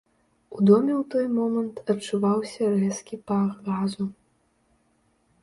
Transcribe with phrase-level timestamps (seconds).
[0.55, 4.09] У доме ў той момант адчуваўся рэзкі пах газу.